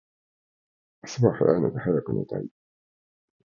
[1.03, 2.47] 明日は早いので早く寝たい